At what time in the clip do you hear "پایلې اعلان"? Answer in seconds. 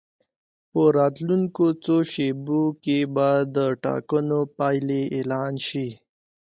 4.57-5.53